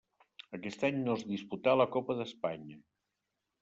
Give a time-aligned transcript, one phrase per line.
[0.57, 2.85] Aquest any no es disputà la Copa d'Espanya.